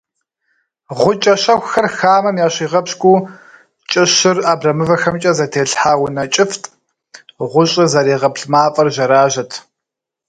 [0.99, 3.19] Гъукӏэ щэхухэр хамэм ящигъэпщкӏуу
[3.89, 6.63] кӏыщыр абрэмывэхэмкӏэ зэтелъхьа унэ кӏыфӏт,
[7.51, 9.51] гъущӏыр зэригъэплъ мафӏэр жьэражьэт.